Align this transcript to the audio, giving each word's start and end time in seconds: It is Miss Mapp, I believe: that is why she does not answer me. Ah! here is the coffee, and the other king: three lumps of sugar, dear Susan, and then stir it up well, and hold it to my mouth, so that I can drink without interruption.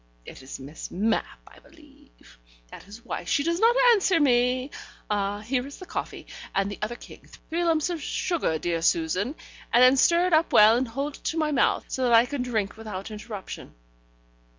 It 0.25 0.41
is 0.41 0.59
Miss 0.59 0.89
Mapp, 0.89 1.37
I 1.47 1.59
believe: 1.59 2.39
that 2.71 2.87
is 2.87 3.05
why 3.05 3.23
she 3.23 3.43
does 3.43 3.59
not 3.59 3.75
answer 3.91 4.19
me. 4.19 4.71
Ah! 5.11 5.41
here 5.41 5.67
is 5.67 5.77
the 5.77 5.85
coffee, 5.85 6.25
and 6.55 6.71
the 6.71 6.79
other 6.81 6.95
king: 6.95 7.29
three 7.51 7.63
lumps 7.63 7.91
of 7.91 8.01
sugar, 8.01 8.57
dear 8.57 8.81
Susan, 8.81 9.35
and 9.71 9.83
then 9.83 9.97
stir 9.97 10.25
it 10.25 10.33
up 10.33 10.53
well, 10.53 10.75
and 10.75 10.87
hold 10.87 11.17
it 11.17 11.23
to 11.25 11.37
my 11.37 11.51
mouth, 11.51 11.85
so 11.87 12.01
that 12.05 12.13
I 12.13 12.25
can 12.25 12.41
drink 12.41 12.77
without 12.77 13.11
interruption. 13.11 13.75